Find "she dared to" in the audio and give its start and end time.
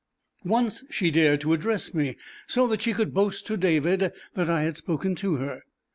0.89-1.53